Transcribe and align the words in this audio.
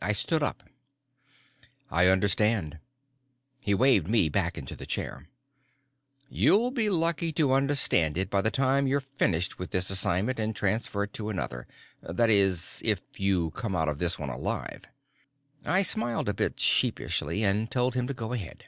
I 0.00 0.14
stood 0.14 0.42
up. 0.42 0.62
"I 1.90 2.06
understand." 2.06 2.78
He 3.60 3.74
waved 3.74 4.08
me 4.08 4.30
back 4.30 4.56
into 4.56 4.74
the 4.74 4.86
chair. 4.86 5.28
"You'll 6.30 6.70
be 6.70 6.88
lucky 6.88 7.30
to 7.32 7.52
understand 7.52 8.16
it 8.16 8.30
by 8.30 8.40
the 8.40 8.50
time 8.50 8.86
you're 8.86 9.00
finished 9.02 9.58
with 9.58 9.70
this 9.70 9.90
assignment 9.90 10.38
and 10.38 10.56
transferred 10.56 11.12
to 11.12 11.28
another... 11.28 11.66
that 12.00 12.30
is, 12.30 12.80
if 12.86 13.00
you 13.20 13.50
come 13.50 13.76
out 13.76 13.90
of 13.90 13.98
this 13.98 14.18
one 14.18 14.30
alive." 14.30 14.84
I 15.62 15.82
smiled 15.82 16.30
a 16.30 16.32
bit 16.32 16.58
sheepishly 16.58 17.42
and 17.44 17.70
told 17.70 17.94
him 17.94 18.06
to 18.06 18.14
go 18.14 18.32
ahead. 18.32 18.64